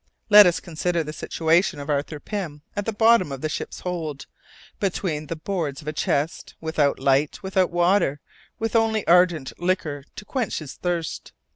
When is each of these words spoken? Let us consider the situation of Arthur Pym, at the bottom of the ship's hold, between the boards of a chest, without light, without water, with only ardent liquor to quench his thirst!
Let 0.31 0.47
us 0.47 0.59
consider 0.59 1.03
the 1.03 1.13
situation 1.13 1.79
of 1.79 1.87
Arthur 1.87 2.19
Pym, 2.19 2.63
at 2.75 2.85
the 2.87 2.91
bottom 2.91 3.31
of 3.31 3.41
the 3.41 3.49
ship's 3.49 3.81
hold, 3.81 4.25
between 4.79 5.27
the 5.27 5.35
boards 5.35 5.79
of 5.79 5.87
a 5.87 5.93
chest, 5.93 6.55
without 6.59 6.97
light, 6.97 7.43
without 7.43 7.69
water, 7.69 8.19
with 8.57 8.75
only 8.75 9.05
ardent 9.05 9.53
liquor 9.59 10.03
to 10.15 10.25
quench 10.25 10.57
his 10.57 10.73
thirst! 10.73 11.33